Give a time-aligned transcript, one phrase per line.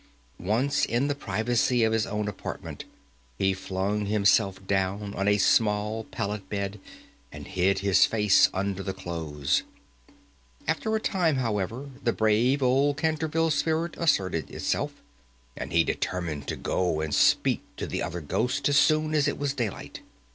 [0.39, 2.85] Once in the privacy of his own apartment,
[3.37, 6.79] he flung himself down on a small pallet bed,
[7.31, 9.61] and hid his face under the clothes.
[10.67, 15.03] After a time, however, the brave old Canterville spirit asserted itself,
[15.55, 19.37] and he determined to go and speak to the other ghost as soon as it
[19.37, 20.01] was daylight.